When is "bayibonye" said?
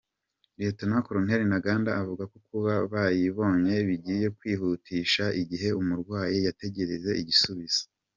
2.91-3.75